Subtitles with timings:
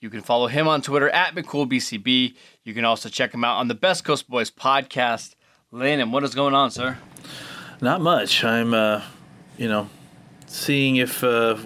[0.00, 2.34] You can follow him on Twitter at McCoolBCB.
[2.64, 5.34] You can also check him out on the Best Coast Boys podcast.
[5.70, 6.98] Landon, what is going on, sir?
[7.80, 8.44] Not much.
[8.44, 9.02] I'm, uh,
[9.56, 9.88] you know,
[10.46, 11.56] seeing if uh,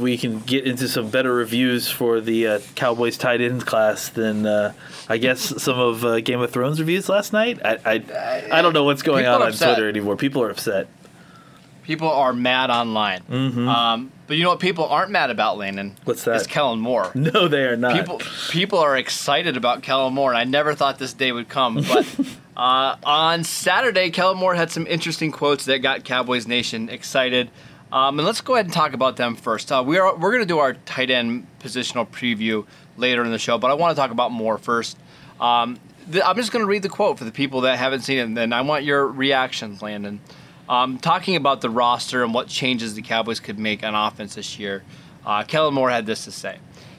[0.00, 4.46] we can get into some better reviews for the uh, Cowboys tight end class than
[4.46, 4.72] uh,
[5.08, 7.58] I guess some of uh, Game of Thrones reviews last night.
[7.64, 9.52] I I, I don't know what's going People on on.
[9.52, 10.16] Twitter anymore.
[10.16, 10.88] People are upset.
[11.84, 13.20] People are mad online.
[13.30, 13.68] Mm-hmm.
[13.68, 15.96] Um, but you know what people aren't mad about, Landon?
[16.04, 16.36] What's that?
[16.36, 17.12] It's Kellen Moore.
[17.14, 17.94] No, they are not.
[17.94, 18.20] people
[18.50, 21.76] people are excited about Kellen Moore, and I never thought this day would come.
[21.76, 22.06] But
[22.56, 27.50] uh, on Saturday, Kellen Moore had some interesting quotes that got Cowboys Nation excited.
[27.92, 29.70] Um, and let's go ahead and talk about them first.
[29.70, 33.38] Uh, we are we're going to do our tight end positional preview later in the
[33.38, 34.98] show, but I want to talk about Moore first.
[35.40, 38.18] Um, the, I'm just going to read the quote for the people that haven't seen
[38.18, 40.20] it, and then I want your reactions, Landon.
[40.68, 44.58] Um, talking about the roster and what changes the Cowboys could make on offense this
[44.58, 44.82] year,
[45.26, 46.58] uh, Kellen Moore had this to say.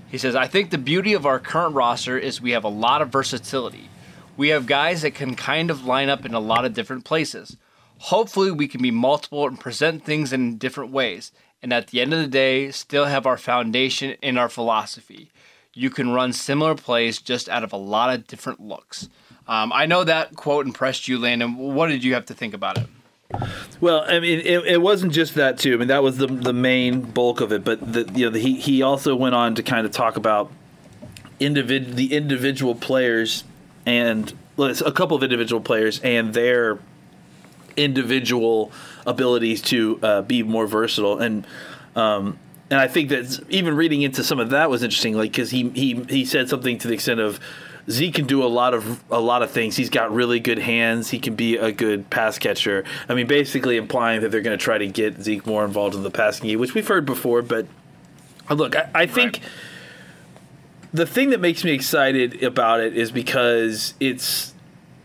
[0.09, 3.01] He says, I think the beauty of our current roster is we have a lot
[3.01, 3.89] of versatility.
[4.37, 7.57] We have guys that can kind of line up in a lot of different places.
[7.97, 11.31] Hopefully, we can be multiple and present things in different ways.
[11.61, 15.31] And at the end of the day, still have our foundation in our philosophy.
[15.73, 19.09] You can run similar plays just out of a lot of different looks.
[19.47, 21.57] Um, I know that quote impressed you, Landon.
[21.57, 22.87] What did you have to think about it?
[23.81, 25.73] Well, I mean, it, it wasn't just that too.
[25.73, 27.63] I mean, that was the the main bulk of it.
[27.63, 30.51] But the, you know, the, he he also went on to kind of talk about
[31.39, 33.43] individ the individual players
[33.85, 36.79] and well, a couple of individual players and their
[37.75, 38.71] individual
[39.05, 41.45] abilities to uh, be more versatile and.
[41.95, 45.51] Um, and I think that even reading into some of that was interesting, like because
[45.51, 47.39] he he he said something to the extent of
[47.89, 49.75] Zeke can do a lot of a lot of things.
[49.75, 51.09] He's got really good hands.
[51.11, 52.83] He can be a good pass catcher.
[53.07, 56.03] I mean, basically implying that they're going to try to get Zeke more involved in
[56.03, 57.41] the passing game, which we've heard before.
[57.43, 57.67] But
[58.49, 59.49] look, I, I think Right.
[60.93, 64.53] the thing that makes me excited about it is because it's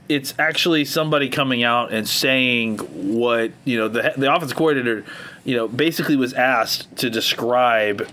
[0.09, 5.05] it's actually somebody coming out and saying what you know the the offensive coordinator
[5.45, 8.09] you know basically was asked to describe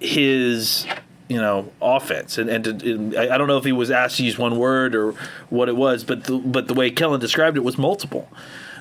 [0.00, 0.86] his
[1.28, 2.38] you know offense.
[2.38, 4.94] And and, to, and I don't know if he was asked to use one word
[4.94, 5.12] or
[5.50, 8.28] what it was but the, but the way Kellen described it was multiple.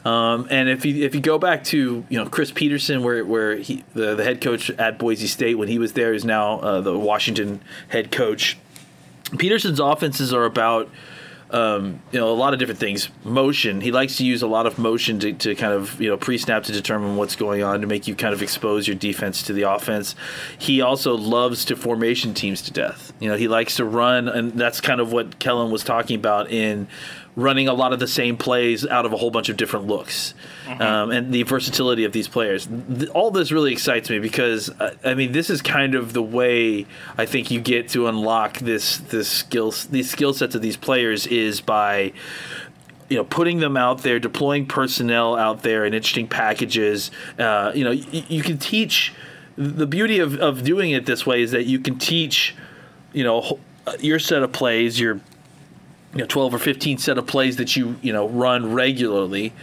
[0.06, 3.56] Um, and if you if you go back to you know Chris Petersen where where
[3.58, 6.82] he the, the head coach at Boise State when he was there is now uh,
[6.82, 8.58] the Washington head coach.
[9.40, 10.90] Petersen's offenses are about
[11.52, 13.10] um, you know a lot of different things.
[13.24, 13.82] Motion.
[13.82, 16.64] He likes to use a lot of motion to, to kind of you know pre-snap
[16.64, 19.64] to determine what's going on to make you kind of expose your defense to the
[19.64, 20.16] offense.
[20.58, 23.14] He also loves to formation teams to death.
[23.20, 26.52] You know he likes to run, and that's kind of what Kellen was talking about
[26.52, 26.88] in
[27.36, 30.34] running a lot of the same plays out of a whole bunch of different looks,
[30.80, 32.68] um, and the versatility of these players.
[32.68, 36.24] Th- all this really excites me because uh, I mean this is kind of the
[36.24, 36.86] way
[37.18, 41.28] I think you get to unlock this this skills these skill sets of these players
[41.28, 42.14] is by
[43.10, 47.12] you know putting them out there, deploying personnel out there in interesting packages.
[47.38, 49.14] Uh, you know you, you can teach.
[49.58, 52.54] The beauty of, of doing it this way is that you can teach,
[53.14, 53.58] you know,
[54.02, 55.22] your set of plays, your
[56.16, 59.54] you know 12 or 15 set of plays that you you know run regularly.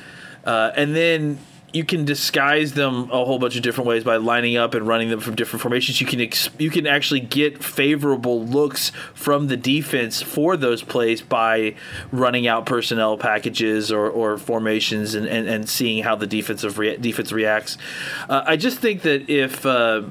[0.44, 1.38] Uh, and then
[1.72, 5.08] you can disguise them a whole bunch of different ways by lining up and running
[5.08, 6.00] them from different formations.
[6.00, 11.22] You can ex- you can actually get favorable looks from the defense for those plays
[11.22, 11.74] by
[12.10, 16.98] running out personnel packages or, or formations and, and, and seeing how the defensive rea-
[16.98, 17.78] defense reacts.
[18.28, 20.02] Uh, I just think that if uh,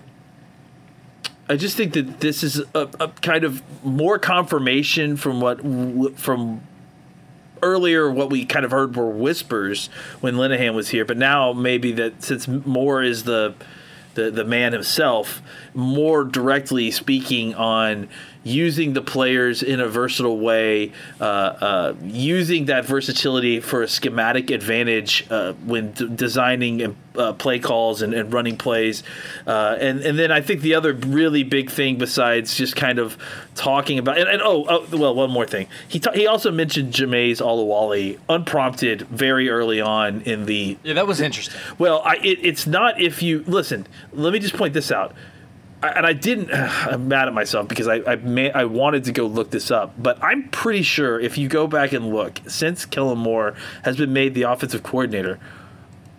[1.52, 5.60] I just think that this is a, a kind of more confirmation from what
[6.18, 6.62] from
[7.62, 9.88] earlier what we kind of heard were whispers
[10.22, 13.54] when Linehan was here, but now maybe that since Moore is the
[14.14, 15.42] the, the man himself,
[15.74, 18.08] more directly speaking on
[18.44, 24.50] using the players in a versatile way, uh, uh, using that versatility for a schematic
[24.50, 29.04] advantage uh, when d- designing uh, play calls and, and running plays.
[29.46, 33.18] Uh, and, and then I think the other really big thing besides just kind of
[33.54, 35.68] talking about, and, and oh, oh, well, one more thing.
[35.88, 41.06] He, ta- he also mentioned Jamize Olawale unprompted very early on in the Yeah, that
[41.06, 41.60] was interesting.
[41.78, 43.86] well, I, it, it's not if you listen.
[44.14, 45.14] Let me just point this out.
[45.82, 46.52] And I didn't.
[46.54, 49.94] I'm mad at myself because I I, may, I wanted to go look this up,
[49.98, 54.14] but I'm pretty sure if you go back and look, since Kellen Moore has been
[54.14, 55.40] made the offensive coordinator,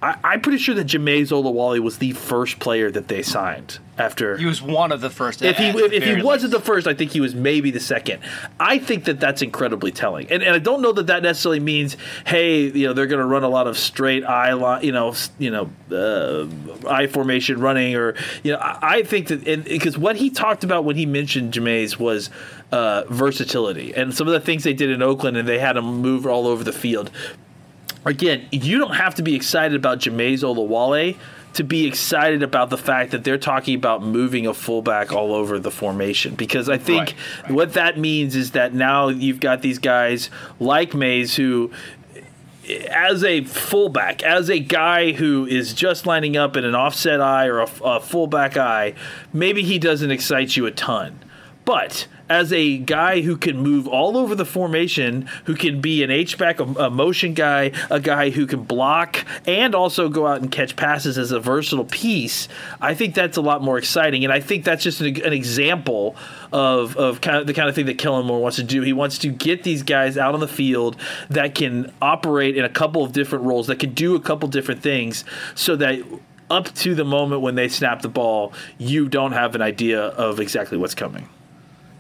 [0.02, 4.37] I, am pretty sure that Jamize Olawale was the first player that they signed after.
[4.37, 5.43] He was one of the first.
[5.43, 8.20] If he if, if he wasn't the first, I think he was maybe the second.
[8.58, 11.96] I think that that's incredibly telling, and, and I don't know that that necessarily means,
[12.26, 15.14] hey, you know, they're going to run a lot of straight eye line, you know,
[15.38, 16.48] you know, uh,
[16.88, 20.84] I formation running, or you know, I, I think that because what he talked about
[20.84, 22.28] when he mentioned Jamize was
[22.72, 26.00] uh, versatility and some of the things they did in Oakland, and they had him
[26.00, 27.12] move all over the field
[28.04, 31.16] again, you don't have to be excited about Jamize Olawale
[31.54, 35.58] to be excited about the fact that they're talking about moving a fullback all over
[35.58, 37.52] the formation because I think right, right.
[37.52, 41.70] what that means is that now you've got these guys like Mays who
[42.90, 47.46] as a fullback, as a guy who is just lining up in an offset I
[47.46, 48.94] or a, a fullback I,
[49.32, 51.19] maybe he doesn't excite you a ton.
[51.64, 56.11] But as a guy who can move all over the formation, who can be an
[56.11, 60.41] H back, a, a, motion guy, a guy who can block and also go out
[60.41, 62.49] and catch passes as a versatile piece,
[62.81, 64.25] I think that's a lot more exciting.
[64.25, 66.17] And I think that's just an, an example
[66.53, 68.82] of, of kind of the kind of thing that Kellen Moore wants to do.
[68.82, 70.97] He wants to get these guys out on the field
[71.31, 74.82] that can operate in a couple of different roles, that can do a couple different
[74.82, 75.25] things,
[75.55, 76.03] so that
[76.50, 80.41] up to the moment when they snap the ball, you don't have an idea of
[80.41, 81.29] exactly what's coming.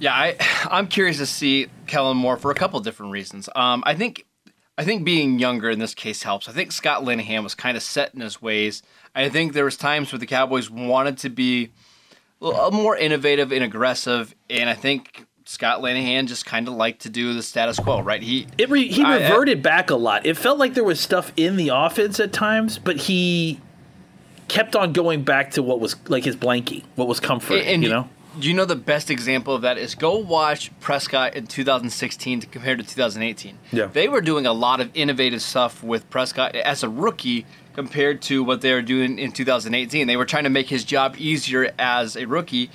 [0.02, 0.36] Yeah, I
[0.70, 3.48] I'm curious to see Kellen Moore for a couple different reasons.
[3.54, 4.26] Um, I think
[4.76, 6.48] I think being younger in this case helps.
[6.48, 8.82] I think Scott Linehan was kind of set in his ways.
[9.14, 11.70] I think there was times where the Cowboys wanted to be
[12.40, 17.08] a more innovative and aggressive, and I think Scott Linehan just kind of liked to
[17.08, 18.22] do the status quo, right?
[18.22, 20.26] He it re, he reverted I, I, back a lot.
[20.26, 23.60] It felt like there was stuff in the offense at times, but he
[24.48, 27.88] kept on going back to what was like his blankie, what was comforting, and, you
[27.88, 28.08] know
[28.38, 32.84] you know the best example of that is go watch Prescott in 2016 compared to
[32.84, 33.58] 2018.
[33.70, 33.86] Yeah.
[33.86, 38.44] They were doing a lot of innovative stuff with Prescott as a rookie compared to
[38.44, 40.06] what they were doing in 2018.
[40.06, 42.70] They were trying to make his job easier as a rookie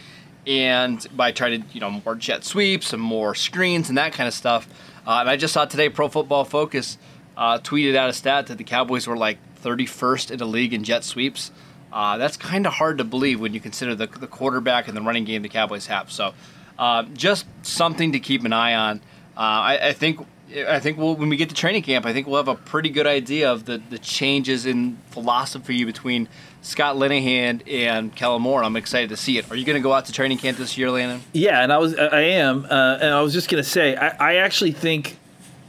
[0.46, 4.28] and by trying to, you know, more jet sweeps and more screens and that kind
[4.28, 4.68] of stuff.
[5.06, 6.98] Uh, and I just saw today Pro Football Focus
[7.36, 10.84] uh, tweeted out a stat that the Cowboys were like 31st in the league in
[10.84, 11.52] jet sweeps.
[11.92, 15.02] Uh, that's kind of hard to believe when you consider the, the quarterback and the
[15.02, 16.12] running game the Cowboys have.
[16.12, 16.34] So,
[16.78, 18.98] uh, just something to keep an eye on.
[19.36, 20.26] Uh, I, I, think
[20.68, 22.90] I think we'll, when we get to training camp, I think we'll have a pretty
[22.90, 26.28] good idea of the, the changes in philosophy between
[26.62, 28.64] Scott Linehan and Kellen Moore.
[28.64, 29.50] I'm excited to see it.
[29.52, 31.22] Are you going to go out to training camp this year, Landon?
[31.34, 34.34] Yeah, and I was I am, uh, and I was just going to say I,
[34.34, 35.18] I actually think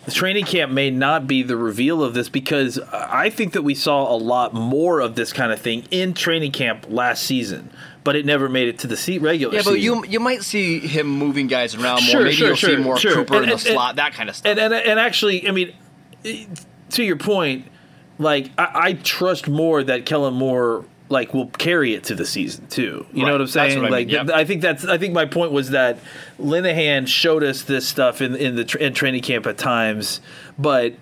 [0.09, 3.75] the training camp may not be the reveal of this because I think that we
[3.75, 7.71] saw a lot more of this kind of thing in training camp last season,
[8.05, 9.53] but it never made it to the seat regular.
[9.53, 9.83] Yeah, but season.
[9.83, 12.11] you you might see him moving guys around more.
[12.11, 14.31] Sure, Maybe sure, you'll sure, see more Cooper and, in the and, slot, that kind
[14.31, 14.51] of stuff.
[14.51, 15.75] And, and, and actually, I mean,
[16.23, 17.67] to your point,
[18.19, 22.67] like I, I trust more that Kellen Moore like will carry it to the season
[22.69, 23.07] too.
[23.13, 23.29] You right.
[23.29, 23.81] know what I'm saying?
[23.81, 24.31] What I like yep.
[24.31, 25.99] I think that's I think my point was that
[26.39, 30.21] Linehan showed us this stuff in in the tra- in training camp at times,
[30.59, 30.95] but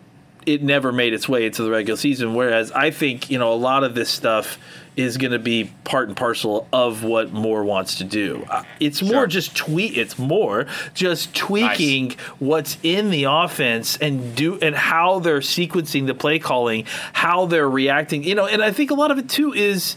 [0.47, 2.35] it never made its way into the regular season.
[2.35, 4.59] Whereas I think you know a lot of this stuff
[4.97, 8.47] is going to be part and parcel of what Moore wants to do.
[8.49, 9.27] Uh, it's more sure.
[9.27, 9.97] just tweak.
[9.97, 12.19] It's more just tweaking nice.
[12.39, 17.69] what's in the offense and do and how they're sequencing the play calling, how they're
[17.69, 18.25] reacting.
[18.25, 19.97] You know, and I think a lot of it too is.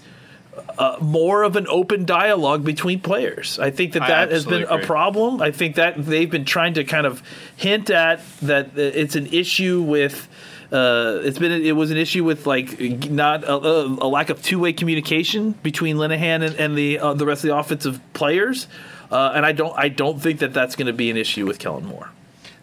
[0.77, 3.59] Uh, more of an open dialogue between players.
[3.59, 4.83] I think that that has been agree.
[4.83, 5.41] a problem.
[5.41, 7.21] I think that they've been trying to kind of
[7.55, 10.27] hint at that it's an issue with
[10.71, 14.59] uh, it's been it was an issue with like not a, a lack of two
[14.59, 18.67] way communication between Linehan and, and the uh, the rest of the offensive players,
[19.11, 21.57] uh, and I don't I don't think that that's going to be an issue with
[21.57, 22.11] Kellen Moore.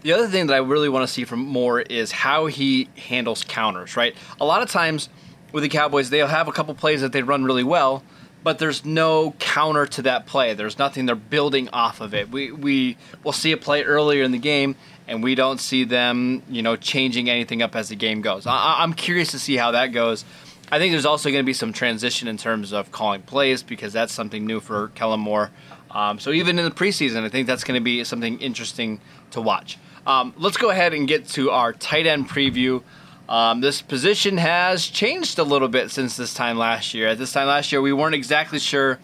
[0.03, 3.43] The other thing that I really want to see from Moore is how he handles
[3.43, 3.97] counters.
[3.97, 5.09] Right, a lot of times
[5.53, 8.03] with the Cowboys, they'll have a couple plays that they run really well,
[8.43, 10.55] but there's no counter to that play.
[10.55, 12.31] There's nothing they're building off of it.
[12.31, 14.77] We we will see a play earlier in the game
[15.09, 18.47] and we don't see them, you know, changing anything up as the game goes.
[18.47, 20.25] I- am curious to see how that goes.
[20.71, 23.93] I think there's also going to be some transition in terms of calling plays because
[23.93, 25.51] that's something new for Kellen Moore.
[25.93, 29.01] Um, so even in the preseason, I think that's going to be something interesting
[29.31, 29.79] to watch.
[30.07, 32.83] Um, let's go ahead and get to our tight end preview.
[33.29, 37.09] Um, this position has changed a little bit since this time last year.
[37.09, 39.01] At this time last year, we weren't exactly sure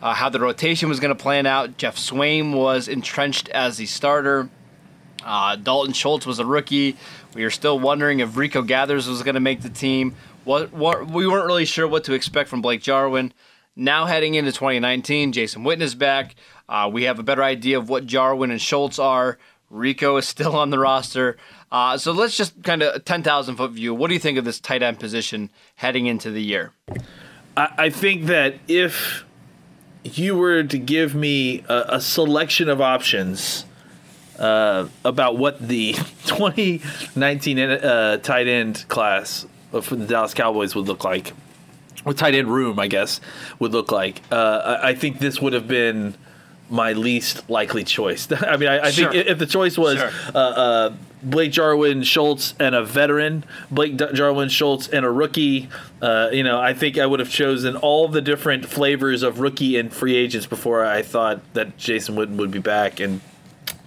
[0.00, 1.76] uh, how the rotation was going to plan out.
[1.76, 4.48] Geoff Swaim was entrenched as the starter.
[5.24, 6.96] Uh, Dalton Schultz was a rookie.
[7.34, 10.14] We were still wondering if Rico Gathers was going to make the team.
[10.44, 13.32] What, what, we weren't really sure what to expect from Blake Jarwin.
[13.74, 16.36] Now heading into 2019, Jason Witten is back.
[16.68, 19.38] Uh, we have a better idea of what Jarwin and Schultz are.
[19.74, 21.36] Rico is still on the roster.
[21.70, 23.92] Uh, so let's just kind of 10,000 foot view.
[23.92, 26.72] What do you think of this tight end position heading into the year?
[27.56, 29.24] I, I think that if
[30.04, 33.64] you were to give me a, a selection of options
[34.38, 35.92] uh, about what the
[36.26, 39.46] 2019 uh, tight end class
[39.82, 41.32] for the Dallas Cowboys would look like,
[42.04, 43.20] or tight end room, I guess,
[43.58, 46.14] would look like, uh, I, I think this would have been
[46.70, 48.28] my least likely choice.
[48.32, 49.12] I mean, I, I sure.
[49.12, 50.10] think if the choice was sure.
[50.34, 55.68] uh, uh, Blake Jarwin, Schultz, and a veteran, Blake Jarwin, Schultz, and a rookie,
[56.02, 59.78] uh, you know, I think I would have chosen all the different flavors of rookie
[59.78, 63.00] and free agents before I thought that Jason Witten would be back.
[63.00, 63.20] And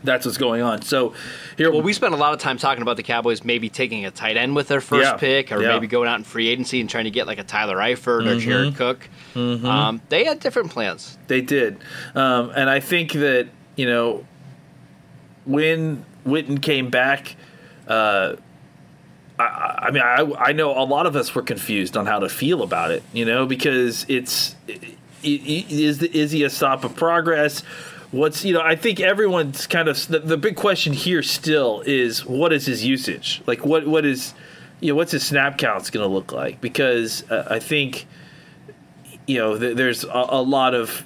[0.03, 0.81] that's what's going on.
[0.81, 1.13] So
[1.57, 4.11] here, well, we spent a lot of time talking about the Cowboys maybe taking a
[4.11, 5.69] tight end with their first yeah, pick, or yeah.
[5.69, 8.37] maybe going out in free agency and trying to get like a Tyler Eifert mm-hmm.
[8.37, 9.09] or Jared Cook.
[9.33, 9.65] Mm-hmm.
[9.65, 11.17] Um, they had different plans.
[11.27, 11.79] They did,
[12.15, 14.25] um, and I think that you know
[15.45, 17.35] when Witten came back.
[17.87, 18.35] Uh,
[19.39, 19.43] I,
[19.83, 22.63] I mean, I, I know a lot of us were confused on how to feel
[22.63, 24.55] about it, you know, because it's
[25.23, 27.63] is is he a stop of progress?
[28.11, 32.25] What's you know i think everyone's kind of the, the, big question here still is
[32.25, 34.33] what is his usage like what what is
[34.79, 38.05] you know what's his snap counts going to look like because uh, i think
[39.25, 41.03] you know th- there's a, a, lot of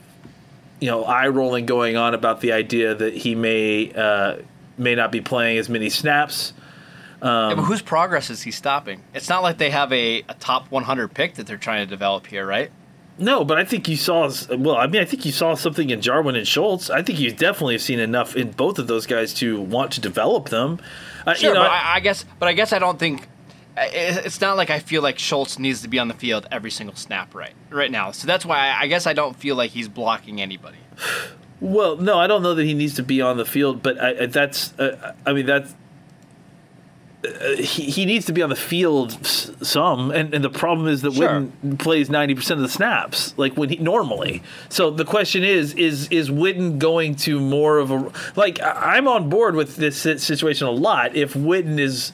[0.79, 4.35] you know eye rolling going on about the idea that he may uh,
[4.77, 6.53] may not be playing as many snaps
[7.21, 9.03] um, yeah, but whose progress is he stopping?
[9.13, 12.25] It's not like they have a, a top 100 pick that they're trying to develop
[12.25, 12.71] here, right?
[13.17, 14.31] No, but I think you saw.
[14.49, 16.89] Well, I mean, I think you saw something in Jarwin and Schultz.
[16.89, 20.01] I think you definitely have seen enough in both of those guys to want to
[20.01, 20.79] develop them.
[21.27, 23.27] Uh, sure, you know, but I, I, guess, but I guess I don't think
[23.77, 26.95] it's not like I feel like Schultz needs to be on the field every single
[26.95, 28.11] snap right right now.
[28.11, 30.77] So that's why I, I guess I don't feel like he's blocking anybody.
[31.59, 34.25] Well, no, I don't know that he needs to be on the field, but I,
[34.25, 34.77] that's.
[34.79, 35.75] Uh, I mean, that's
[37.23, 41.01] uh, he, he needs to be on the field some, and, and the problem is
[41.01, 41.27] that sure.
[41.29, 44.41] Witten plays ninety percent of the snaps, like when he normally.
[44.69, 48.59] So the question is, is is Witten going to more of a like?
[48.63, 51.15] I'm on board with this situation a lot.
[51.15, 52.11] If Witten is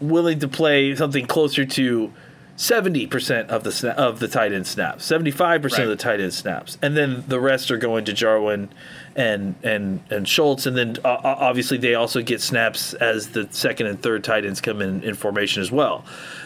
[0.00, 2.12] willing to play something closer to
[2.60, 5.96] seventy percent of the sna- of the tight end snaps, seventy five percent of the
[5.96, 8.68] tight end snaps, and then the rest are going to Jarwin
[9.16, 13.86] and and and Schultz, and then uh, obviously they also get snaps as the second
[13.86, 16.04] and third tight ends come in in formation as well.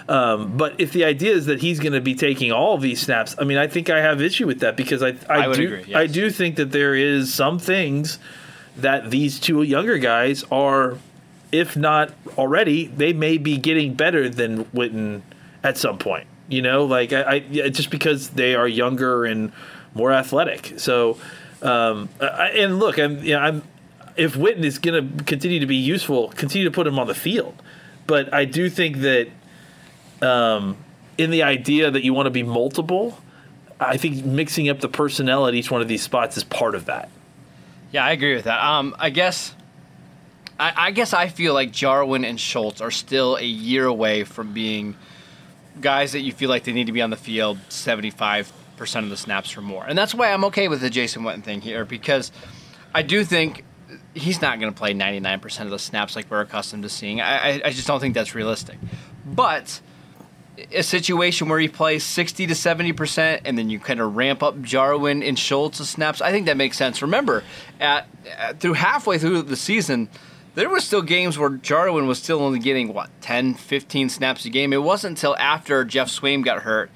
[0.09, 3.35] Um, but if the idea is that he's going to be taking all these snaps,
[3.37, 5.85] I mean, I think I have issue with that because I I, I do agree,
[5.89, 5.97] yes.
[5.97, 8.21] I do think that there is some things
[8.77, 10.97] that these two younger guys are,
[11.51, 15.23] if not already, they may be getting better than Witten
[15.65, 16.29] at some point.
[16.49, 19.51] You know, like I, I just because they are younger and
[19.95, 20.75] more athletic.
[20.77, 21.19] So
[21.63, 23.63] um, and look, I'm, you know, I'm
[24.17, 27.15] if Witten is going to continue to be useful, continue to put him on the
[27.15, 27.61] field.
[28.07, 29.29] But I do think that
[30.23, 30.77] um,
[31.17, 33.19] in the idea that you want to be multiple,
[33.81, 36.85] I think mixing up the personnel at each one of these spots is part of
[36.85, 37.09] that.
[37.93, 38.63] Yeah, I agree with that.
[38.63, 39.55] Um, I guess.
[40.57, 44.53] I, I guess I feel like Jarwin and Schultz are still a year away from
[44.53, 44.95] being
[45.81, 49.11] guys that you feel like they need to be on the field 75 percent of
[49.11, 51.85] the snaps or more, and that's why I'm okay with the Jason Witten thing here
[51.85, 52.33] because
[52.95, 53.65] I do think
[54.15, 57.21] he's not going to play 99% of the snaps like we're accustomed to seeing.
[57.21, 58.79] I, I just don't think that's realistic.
[59.27, 59.81] But
[60.73, 64.61] a situation where he plays 60 to 70% and then you kind of ramp up
[64.63, 67.03] Jarwin and Schultz snaps, I think that makes sense.
[67.03, 67.43] Remember,
[67.81, 68.07] at,
[68.39, 70.09] at, through halfway through the season,
[70.55, 74.51] there were still games where Jarwin was still only getting, what, 10, 15 snaps a
[74.51, 74.73] game.
[74.73, 76.91] It wasn't until after Geoff Swaim got hurt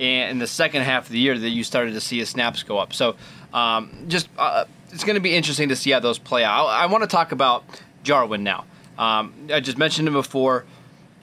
[0.00, 2.62] and in the second half of the year that you started to see his snaps
[2.62, 2.92] go up.
[2.92, 3.16] So
[3.52, 6.66] um, just uh, it's going to be interesting to see how those play out.
[6.66, 7.64] I, I want to talk about
[8.02, 8.64] Jarwin now.
[8.98, 10.64] Um, I just mentioned him before.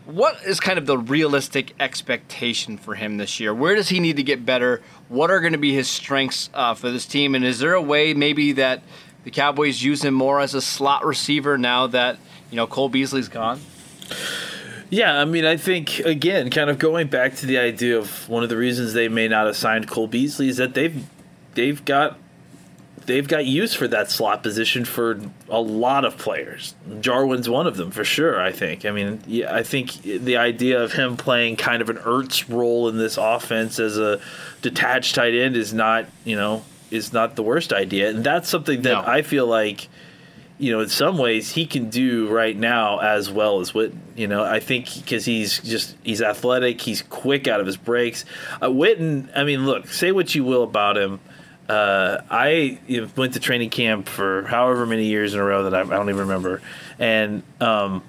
[0.05, 3.53] What is kind of the realistic expectation for him this year?
[3.53, 4.81] Where does he need to get better?
[5.10, 7.36] What are going to be his strengths uh, for this team?
[7.36, 8.81] And is there a way maybe that
[9.23, 12.17] the Cowboys use him more as a slot receiver now that
[12.49, 13.61] you know Cole Beasley's gone?
[14.89, 18.43] Yeah, I mean, I think again, kind of going back to the idea of one
[18.43, 21.05] of the reasons they may not have signed Cole Beasley is that they've
[21.53, 22.17] they've got
[23.05, 26.75] they've got use for that slot position for a lot of players.
[26.99, 28.41] Jarwin's one of them for sure.
[28.41, 28.85] I think.
[28.85, 32.89] I mean, yeah, I think the idea of him playing kind of an Ertz role
[32.89, 34.19] in this offense as a
[34.61, 38.81] detached tight end is not you know is not the worst idea, and that's something
[38.83, 39.01] that no.
[39.01, 39.88] I feel like
[40.62, 43.98] you know, in some ways, he can do right now as well as Witten.
[44.15, 48.25] You know, I think because he's just he's athletic, he's quick out of his breaks.
[48.62, 51.19] Uh, Witten, I mean, look, say what you will about him.
[51.67, 52.77] Uh, I
[53.17, 56.10] went to training camp for however many years in a row that I, I don't
[56.10, 56.62] even remember,
[57.00, 58.03] and um,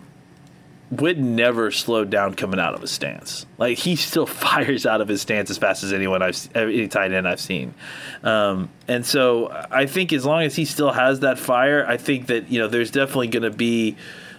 [0.92, 3.46] Witten never slowed down coming out of his stance.
[3.56, 7.12] Like he still fires out of his stance as fast as anyone I've any tight
[7.12, 7.74] end I've seen.
[8.22, 12.26] Um, and so I think as long as he still has that fire, I think
[12.26, 13.96] that you know there's definitely going to be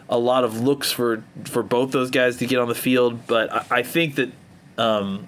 [0.09, 3.25] a lot of looks for for both those guys to get on the field.
[3.25, 4.31] But I, I think that
[4.77, 5.27] um,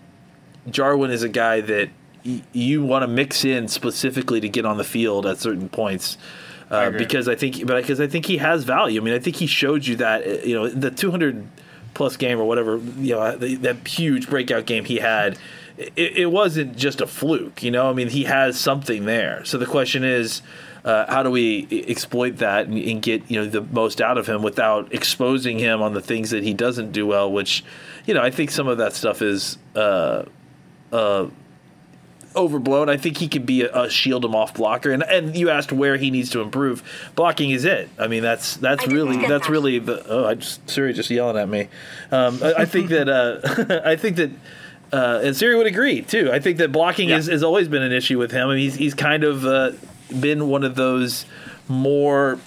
[0.70, 1.90] Jarwin is a guy that
[2.24, 6.20] y- you want to mix in specifically to get on the field at certain points.
[6.70, 9.00] Uh, because I think, but because I think he has value.
[9.00, 11.48] I mean, I think he showed you that uh, you know the 200
[11.94, 15.38] plus game or whatever you know that huge breakout game he had.
[15.78, 17.90] It, it, wasn't just a fluke, you know.
[17.90, 19.44] I mean, he has something there.
[19.44, 20.42] So the question is,
[20.86, 24.26] uh, how do we exploit that and, and, get you know the most out of
[24.26, 27.30] him without exposing him on the things that he doesn't do well?
[27.30, 27.64] Which,
[28.06, 29.58] you know, I think some of that stuff is.
[29.76, 30.24] Uh,
[30.92, 31.28] uh,
[32.36, 32.90] overblown.
[32.90, 34.92] I think he could be a, a, shield him off blocker.
[34.92, 36.84] And and you asked where he needs to improve.
[37.16, 37.90] Blocking is it.
[37.98, 40.06] I mean that's that's really that's really the.
[40.08, 41.68] Oh, I just Siri just yelling at me.
[42.12, 44.32] Um, I, I, think that uh, I think that.
[44.94, 46.32] Uh, and Siri would agree too.
[46.32, 47.18] I think that blocking yeah.
[47.18, 48.48] is, has always been an issue with him.
[48.48, 49.72] I mean, he's he's kind of uh,
[50.20, 51.26] been one of those
[51.68, 52.40] more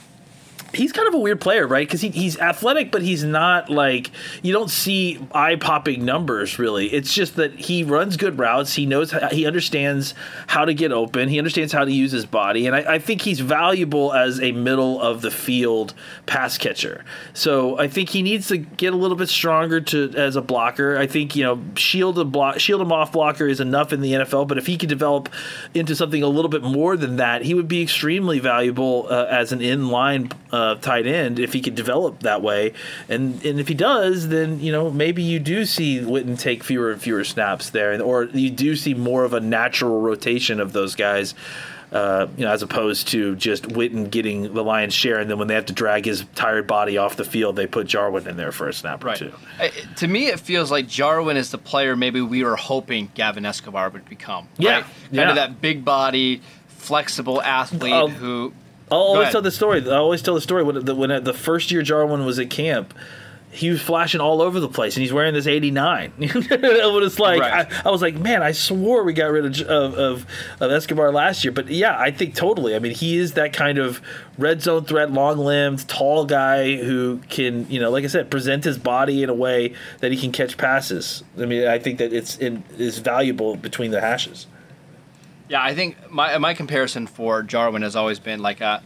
[0.74, 1.86] he's kind of a weird player, right?
[1.86, 4.10] Because he, he's athletic, but he's not like
[4.42, 6.88] you don't see eye popping numbers really.
[6.88, 8.74] It's just that he runs good routes.
[8.74, 10.14] He knows he understands
[10.46, 11.28] how to get open.
[11.28, 14.52] He understands how to use his body, and I, I, think he's valuable as a
[14.52, 15.94] middle of the field
[16.26, 17.04] pass catcher.
[17.32, 20.98] So I think he needs to get a little bit stronger to as a blocker.
[20.98, 24.12] I think you know shield a block, shield him off blocker is enough in the
[24.12, 25.28] NFL, but if he could develop
[25.74, 29.52] into something a little bit more than that, he would be extremely valuable uh, as
[29.52, 30.30] an inline.
[30.52, 32.72] Uh, uh, tight end if he could develop that way.
[33.08, 36.90] And and if he does, then you know maybe you do see Witten take fewer
[36.90, 40.94] and fewer snaps there, or you do see more of a natural rotation of those
[40.94, 41.34] guys.
[41.90, 45.48] Uh, you know, as opposed to just Witten getting the lion's share, and then when
[45.48, 48.52] they have to drag his tired body off the field, they put Jarwin in there
[48.52, 49.22] for a snap right.
[49.22, 49.70] or two.
[49.96, 53.88] to me, it feels like Jarwin is the player maybe we were hoping Gavin Escobar
[53.88, 54.48] would become.
[54.58, 54.82] Yeah, right?
[54.82, 55.28] kind yeah.
[55.30, 58.52] of that big body, flexible athlete um, who
[58.90, 59.88] I'll always tell the story.
[59.88, 62.94] I always tell the story when the, when the first year Jarwin was at camp
[63.50, 66.12] he was flashing all over the place, and he's wearing this '89.
[66.18, 67.72] it's like right.
[67.72, 70.26] I, I, was like, man, I swore we got rid of, of,
[70.60, 72.76] of Escobar last year, but yeah, I think totally.
[72.76, 74.02] I mean, he is that kind of
[74.36, 78.64] red zone threat, long limbed, tall guy who can, you know, like I said, present
[78.64, 81.24] his body in a way that he can catch passes.
[81.40, 84.46] I mean, I think that it's in, is valuable between the hashes.
[85.48, 88.82] Yeah, I think my my comparison for Jarwin has always been like a,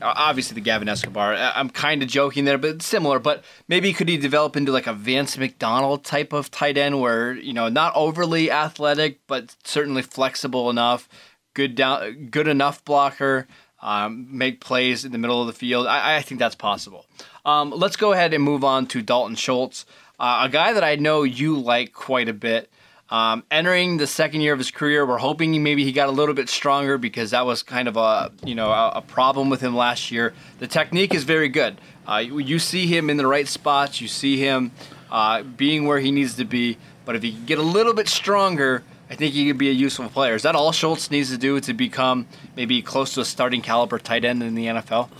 [0.00, 1.34] uh, obviously the Gavin Escobar.
[1.34, 3.20] I'm kind of joking there, but similar.
[3.20, 7.32] But maybe could he develop into like a Vance McDonald type of tight end, where
[7.34, 11.08] you know not overly athletic, but certainly flexible enough,
[11.54, 13.46] good down, good enough blocker,
[13.80, 15.86] um, make plays in the middle of the field.
[15.86, 17.06] I, I think that's possible.
[17.44, 19.86] Um, let's go ahead and move on to Dalton Schultz,
[20.18, 22.70] uh, a guy that I know you like quite a bit.
[23.12, 26.34] Um, entering the second year of his career, we're hoping maybe he got a little
[26.34, 29.76] bit stronger because that was kind of a you know a, a problem with him
[29.76, 30.32] last year.
[30.60, 31.78] The technique is very good.
[32.08, 34.00] Uh, you, you, see him in the right spots.
[34.00, 34.72] You see him
[35.10, 36.78] uh, being where he needs to be.
[37.04, 39.74] But if he can get a little bit stronger, I think he could be a
[39.74, 40.34] useful player.
[40.34, 43.98] Is that all Schultz needs to do to become maybe close to a starting caliber
[43.98, 45.10] tight end in the NFL?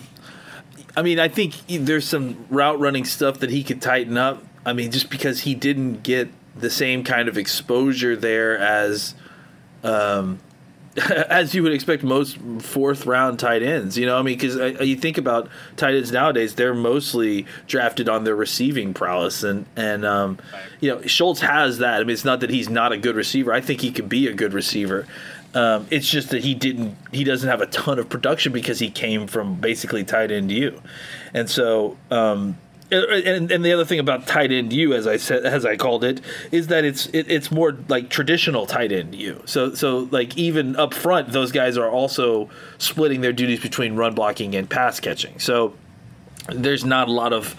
[0.96, 4.42] I mean, I think there's some route running stuff that he could tighten up.
[4.64, 9.14] I mean, just because he didn't get the same kind of exposure there as
[9.84, 10.38] um,
[11.10, 13.96] as you would expect most fourth round tight ends.
[13.96, 18.08] You know, I mean, because uh, you think about tight ends nowadays, they're mostly drafted
[18.08, 20.38] on their receiving prowess, and and um,
[20.80, 22.00] you know Schultz has that.
[22.00, 23.52] I mean, it's not that he's not a good receiver.
[23.52, 25.06] I think he could be a good receiver.
[25.54, 26.96] Um, it's just that he didn't.
[27.12, 30.80] He doesn't have a ton of production because he came from basically tight end U,
[31.32, 32.58] and so um,
[32.92, 36.04] and, and the other thing about tight end U, as I said, as I called
[36.04, 39.42] it, is that it's it, it's more like traditional tight end U.
[39.46, 44.14] So so like even up front, those guys are also splitting their duties between run
[44.14, 45.38] blocking and pass catching.
[45.38, 45.74] So
[46.48, 47.58] there's not a lot of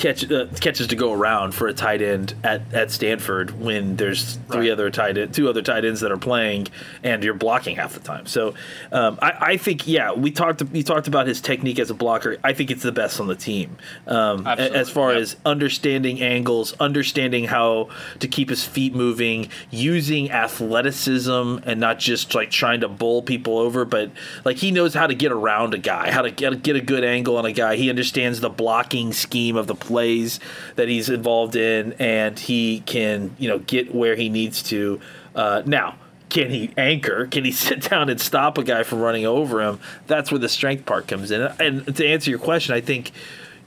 [0.00, 4.36] catch uh, catches to go around for a tight end at, at Stanford when there's
[4.48, 4.70] three Right.
[4.70, 6.68] other tight end, two other tight ends that are playing
[7.02, 8.26] and you're blocking half the time.
[8.26, 8.54] So
[8.92, 12.36] um, I, I think yeah, we talked we talked about his technique as a blocker.
[12.42, 15.22] I think it's the best on the team um, as far yep.
[15.22, 22.34] as understanding angles, understanding how to keep his feet moving, using athleticism and not just
[22.34, 24.10] like trying to bowl people over, but
[24.44, 27.04] like he knows how to get around a guy, how to get, get a good
[27.04, 27.76] angle on a guy.
[27.76, 30.40] He understands the blocking scheme of the plays
[30.76, 35.00] that he's involved in, and he can you know get where he needs to.
[35.34, 35.96] Uh, now.
[36.28, 37.26] Can he anchor?
[37.26, 39.80] Can he sit down and stop a guy from running over him?
[40.06, 41.42] That's where the strength part comes in.
[41.58, 43.10] And to answer your question, I think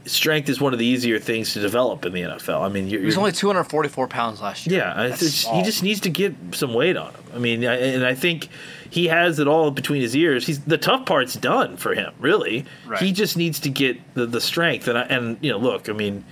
[0.06, 2.62] strength is one of the easier things to develop in the NFL.
[2.62, 4.80] I mean, you're, He was only 244 pounds last year.
[4.80, 7.22] yeah, it's That's just- he just needs to get some weight on him.
[7.34, 8.50] I mean, I- and I think
[8.90, 10.46] he has it all between his ears.
[10.46, 12.12] He's the tough part's done for him.
[12.20, 13.02] Really, Right.
[13.02, 14.88] he just needs to get the, the strength.
[14.88, 16.26] And I, and you know, look, I mean,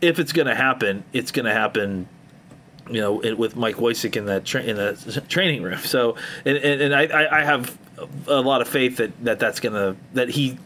[0.00, 2.08] if it's going to happen, it's going to happen.
[2.90, 5.76] You know, it, with Mike Woicik in that tra- in the training room.
[5.80, 7.76] So, and, and, and I, I I have
[8.26, 10.56] a lot of faith that, that that's gonna that he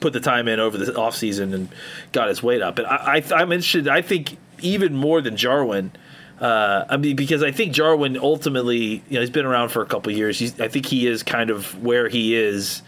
[0.00, 1.68] put the time in over the offseason and
[2.12, 2.78] got his weight up.
[2.78, 3.88] And I, I I'm interested.
[3.88, 5.92] I think even more than Jarwin.
[6.40, 9.86] Uh, I mean, because I think Jarwin ultimately, you know, he's been around for a
[9.86, 10.38] couple years.
[10.38, 12.82] He's, I think he is kind of where he is,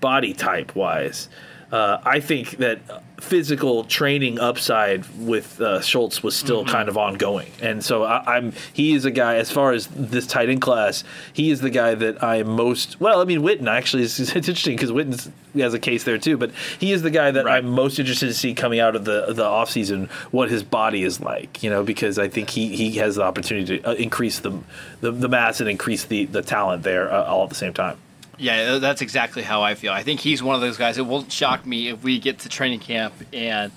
[0.00, 1.28] body type wise.
[1.70, 7.50] Uh, I think that physical training upside with uh, Schultz was still kind of ongoing,
[7.62, 11.04] and so I, I'm he is a guy as far as this tight end class.
[11.32, 13.20] He is the guy that I am most well.
[13.20, 16.50] I mean, Witten actually is it's interesting because Witten has a case there too, but
[16.78, 17.58] he is the guy that Right.
[17.58, 21.20] I'm most interested to see coming out of the the offseason what his body is
[21.20, 21.62] like.
[21.62, 24.58] You know, because I think he he has the opportunity to uh, increase the,
[25.00, 27.98] the the mass and increase the the talent there uh, all at the same time.
[28.38, 29.92] Yeah, that's exactly how I feel.
[29.92, 30.98] I think he's one of those guys.
[30.98, 33.70] It won't shock me if we get to training camp and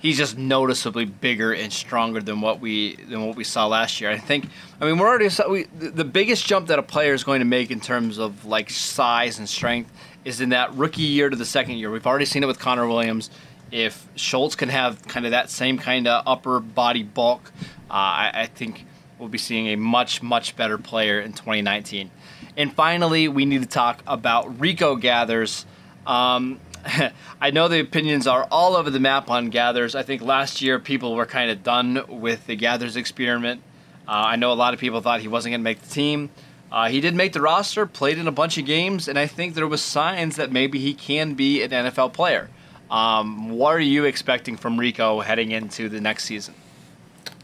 [0.00, 4.10] he's just noticeably bigger and stronger than what we than what we saw last year.
[4.10, 4.48] I think.
[4.80, 7.70] I mean, we're already we, the biggest jump that a player is going to make
[7.70, 9.92] in terms of like size and strength
[10.24, 11.90] is in that rookie year to the second year.
[11.90, 13.30] We've already seen it with Connor Williams.
[13.70, 17.52] If Schultz can have kind of that same kind of upper body bulk,
[17.88, 18.84] uh, I, I think
[19.18, 22.10] we'll be seeing a much much better player in 2019.
[22.56, 25.66] And finally, we need to talk about Rico Gathers.
[26.06, 26.60] Um,
[27.40, 29.94] I know the opinions are all over the map on Gathers.
[29.94, 33.62] I think last year people were kind of done with the Gathers experiment.
[34.08, 36.30] Uh, I know a lot of people thought he wasn't going to make the team.
[36.72, 39.54] Uh, he did make the roster, played in a bunch of games, and I think
[39.54, 42.48] there was signs that maybe he can be an NFL player.
[42.90, 46.54] Um, what are you expecting from Rico heading into the next season?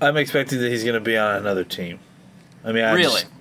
[0.00, 1.98] I'm expecting that he's going to be on another team.
[2.64, 3.22] I mean, I really?
[3.22, 3.35] just-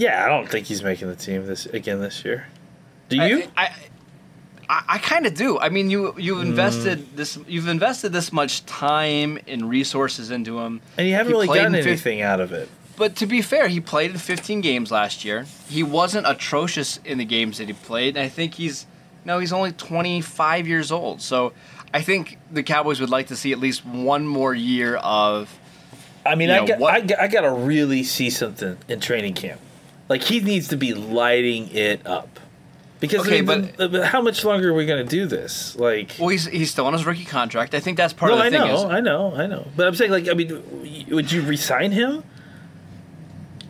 [0.00, 2.46] yeah, I don't think he's making the team this again this year.
[3.10, 3.44] Do you?
[3.56, 3.74] I, I,
[4.68, 5.58] I, I kind of do.
[5.58, 6.46] I mean, you you've Mm.
[6.50, 11.34] invested this you've invested this much time and resources into him, and you haven't He
[11.34, 12.68] really gotten anything out of it.
[12.96, 15.46] But to be fair, he played in 15 games last year.
[15.68, 18.16] He wasn't atrocious in the games that he played.
[18.16, 18.86] And I think he's
[19.24, 21.20] no, he's only 25 years old.
[21.22, 21.52] So
[21.92, 25.48] I think the Cowboys would like to see at least one more year of.
[26.26, 29.00] I mean, I know, got, what- I, got, I got to really see something in
[29.00, 29.60] training camp.
[30.10, 32.38] Like he needs to be lighting it up.
[32.98, 35.74] Because Okay, I mean, but- the- how much longer are we going to do this?
[35.76, 37.74] Like, Well, he's he's still on his rookie contract.
[37.74, 38.60] I think that's part no, of the I thing.
[38.68, 39.66] know, is, I know, I know.
[39.74, 42.24] But I'm saying, like, I mean, would you resign him?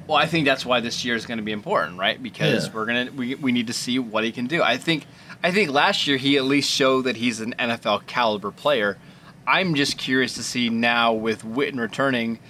[0.09, 2.21] Well, I think that's why this year is going to be important, right?
[2.21, 2.73] Because Yeah.
[2.75, 4.63] we're gonna we, we need to see what he can do.
[4.63, 5.07] I think
[5.45, 8.99] I think last year he at least showed that he's an NFL caliber player.
[9.47, 12.41] I'm just curious to see now with Witten returning,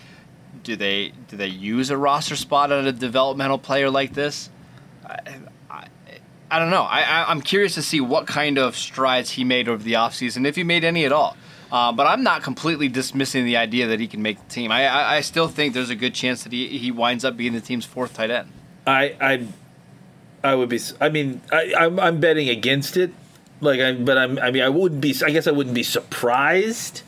[0.62, 4.50] do they do they use a roster spot on a developmental player like this?
[5.06, 5.18] I,
[5.70, 5.86] I,
[6.50, 6.82] I don't know.
[6.82, 10.56] I, I'm curious to see what kind of strides he made over the offseason, if
[10.56, 11.36] he made any at all.
[11.70, 14.72] Uh, but I'm not completely dismissing the idea that he can make the team.
[14.72, 17.52] I, I, I still think there's a good chance that he, he winds up being
[17.52, 18.50] the team's fourth tight end.
[18.86, 19.46] I, I,
[20.42, 20.80] I would be.
[21.00, 23.12] I mean, I, I'm, I'm betting against it.
[23.60, 24.38] Like, I, but I'm.
[24.38, 25.14] I mean, I wouldn't be.
[25.24, 27.02] I guess I wouldn't be surprised.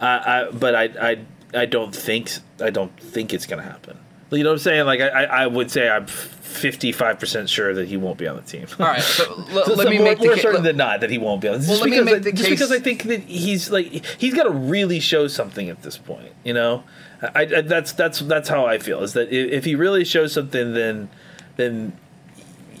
[0.00, 1.18] Uh, I, but I, I,
[1.54, 2.30] I don't think.
[2.60, 3.98] I don't think it's going to happen.
[4.30, 4.86] You know what I'm saying?
[4.86, 8.42] Like, I, I would say I'm 55 percent sure that he won't be on the
[8.42, 8.66] team.
[8.80, 10.68] All right, so l- So- let so me more, make the more ca- certain let-
[10.70, 11.56] than not that he won't be on.
[11.58, 13.86] Just Well, let me make the just case- because I think that he's like
[14.18, 16.32] he's got to really show something at this point.
[16.44, 16.82] You know,
[17.22, 19.02] I, I, that's that's that's how I feel.
[19.04, 21.08] Is that if, if he really shows something, then
[21.56, 21.96] then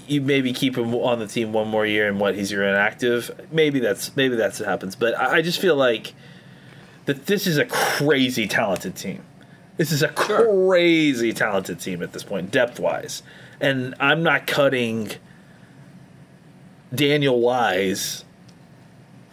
[0.08, 3.30] you maybe keep him on the team one more year and what he's your inactive.
[3.52, 4.96] Maybe that's maybe that's what happens.
[4.96, 6.12] But I, I just feel like
[7.06, 9.22] that this is a crazy talented team.
[9.76, 10.66] This is a Sure.
[10.68, 13.22] crazy talented team at this point, depth wise.
[13.60, 15.12] And I'm not cutting
[16.94, 18.24] Daniel Wise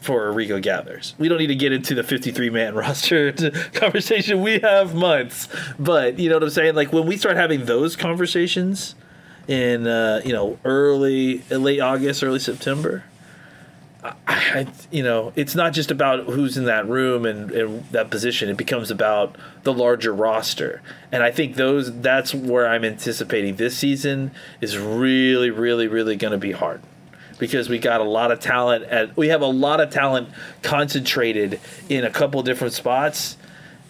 [0.01, 1.15] for Rico Gathers.
[1.17, 3.31] We don't need to get into the 53 man roster
[3.73, 4.41] conversation.
[4.41, 5.47] We have months,
[5.79, 6.75] but you know what I'm saying.
[6.75, 8.95] Like when we start having those conversations
[9.47, 13.03] in uh, you know early late August, early September.
[14.04, 18.10] I, I, you know, it's not just about who's in that room and, and that
[18.10, 18.50] position.
[18.50, 23.78] It becomes about the larger roster, and I think those that's where I'm anticipating this
[23.78, 26.82] season is really, really, really going to be hard.
[27.39, 30.30] Because we got a lot of talent at we have a lot of talent
[30.62, 33.38] concentrated in a couple different spots.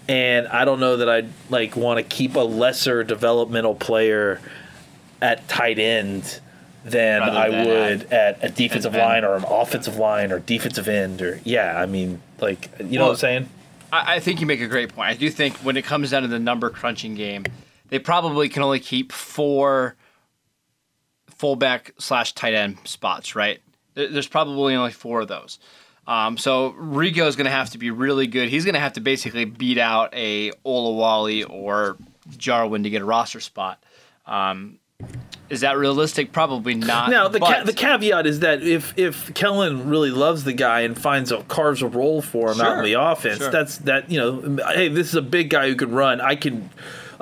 [0.07, 4.41] And I don't know that I'd like want to keep a lesser developmental player
[5.21, 6.41] at tight end
[6.85, 10.39] than Rather I than would at a defensive at line or an offensive line or
[10.39, 13.49] defensive end or yeah, I mean like you know Well, what I'm saying?
[13.91, 15.09] I, I think you make a great point.
[15.09, 17.45] I do think when it comes down to the number crunching game,
[17.89, 19.95] they probably can only keep four
[21.29, 23.59] fullback slash tight end spots, right?
[23.95, 25.59] There's probably only four of those.
[26.07, 28.49] Um, so Rico is going to have to be really good.
[28.49, 31.97] He's going to have to basically beat out a Olawale or
[32.37, 33.81] Jarwin to get a roster spot.
[34.25, 34.79] Um,
[35.49, 36.31] is that realistic?
[36.31, 37.09] Probably not.
[37.09, 40.99] Now the ca- the caveat is that if if Kellen really loves the guy and
[40.99, 43.51] finds a carves a role for him out in the offense, sure.
[43.51, 46.21] that's that you know, hey, this is a big guy who can run.
[46.21, 46.69] I can.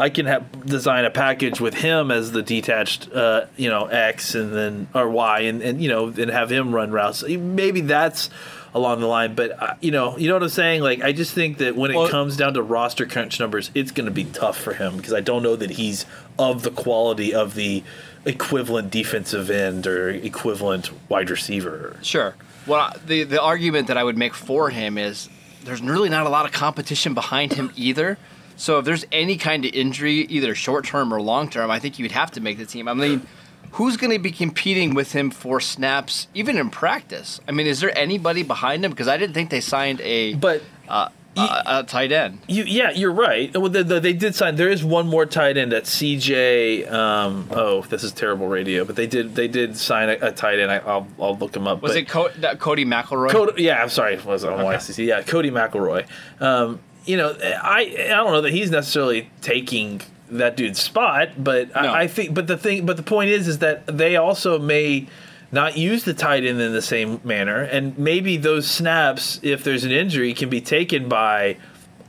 [0.01, 4.33] I can have design a package with him as the detached, uh, you know, X
[4.33, 7.23] and then or Y, and, and you know, and have him run routes.
[7.23, 8.31] Maybe that's
[8.73, 10.81] along the line, but uh, you know, you know what I'm saying.
[10.81, 13.91] Like, I just think that when it Well- comes down to roster crunch numbers, it's
[13.91, 16.05] going to be tough for him because I don't know that he's
[16.39, 17.83] of the quality of the
[18.25, 21.97] equivalent defensive end or equivalent wide receiver.
[22.01, 22.33] Sure.
[22.65, 25.29] Well, the the argument that I would make for him is
[25.63, 28.17] there's really not a lot of competition behind him either.
[28.61, 31.97] So if there's any kind of injury, either short term or long term, I think
[31.97, 32.87] you would have to make the team.
[32.87, 33.25] I mean,
[33.71, 37.41] who's going to be competing with him for snaps, even in practice?
[37.47, 38.91] I mean, is there anybody behind him?
[38.91, 42.37] Because I didn't think they signed a But uh, a, a tight end.
[42.47, 43.51] You, yeah, you're right.
[43.57, 44.57] Well, the, the, they did sign.
[44.57, 46.91] There is one more tight end at CJ.
[46.91, 50.59] Um, oh, this is terrible radio, but they did they did sign a, a tight
[50.59, 50.71] end.
[50.71, 51.81] I, I'll I'll look him up.
[51.81, 53.31] Was but- it Co- Codey McElroy?
[53.31, 55.07] Codey, yeah, I'm sorry, it was on YCC.
[55.07, 56.05] Yeah, Codey McElroy.
[56.39, 61.69] Um, you know, I I don't know that he's necessarily taking that dude's spot, but
[61.75, 61.81] No.
[61.81, 62.33] I, I think.
[62.33, 65.07] But the thing, but the point is, is that they also may
[65.51, 69.83] not use the tight end in the same manner, and maybe those snaps, if there's
[69.83, 71.57] an injury, can be taken by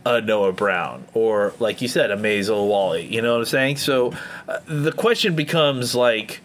[0.04, 3.06] a Noah Brown or, like you said, a Maze Wally.
[3.06, 3.76] You know what I'm saying?
[3.76, 4.12] So
[4.48, 6.40] uh, the question becomes like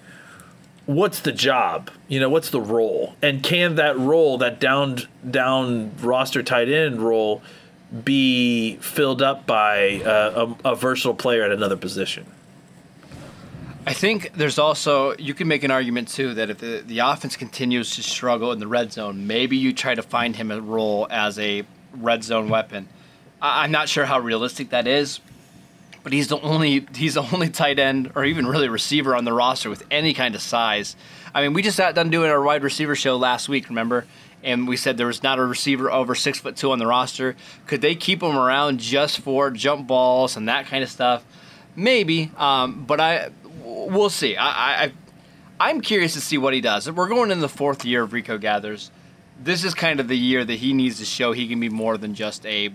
[0.86, 1.92] what's the job?
[2.08, 3.16] You know, what's the role?
[3.22, 7.42] And can that role, that down down roster tight end role,
[8.04, 12.26] be filled up by uh, a, a versatile player at another position?
[13.88, 17.38] I think there's also you can make an argument too that if the, the offense
[17.38, 21.08] continues to struggle in the red zone, maybe you try to find him a role
[21.10, 22.90] as a red zone weapon.
[23.42, 25.22] I, I'm not sure how realistic that is,
[26.04, 29.32] but he's the only he's the only tight end or even really receiver on the
[29.32, 30.98] roster with any kind of size.
[31.38, 34.08] I mean, we just got done doing our wide receiver show last week, remember?
[34.44, 37.36] And we said there was not a receiver over six foot two on the roster.
[37.68, 41.24] Could they keep him around just for jump balls and that kind of stuff?
[41.76, 43.30] Maybe, um, but I
[43.64, 44.36] we'll see.
[44.36, 44.92] I, I
[45.60, 46.90] I'm curious to see what he does.
[46.90, 48.90] We're going in the fourth year of Rico Gathers.
[49.40, 52.00] This is kind of the year that he needs to show he can be more
[52.00, 52.74] than just a,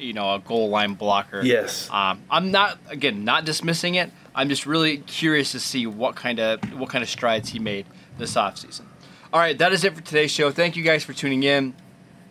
[0.00, 1.42] you know, a goal line blocker.
[1.42, 1.88] Yes.
[1.92, 4.10] Um, I'm not again not dismissing it.
[4.34, 7.86] I'm just really curious to see what kind of what kind of strides he made
[8.20, 8.82] this offseason.
[9.32, 10.50] All right, that is it for today's show.
[10.50, 11.74] Thank you guys for tuning in.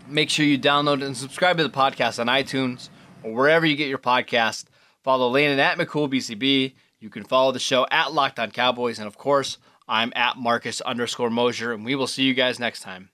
[0.08, 2.90] Make sure you download and subscribe to the podcast on iTunes
[3.24, 4.66] or wherever you get your podcast.
[5.04, 6.74] Follow Landon at McCoolBCB.
[7.00, 10.82] You can follow the show at Locked On Cowboys, and of course, I'm at Marcus
[10.82, 13.10] underscore Mosher, and we will see you guys next time.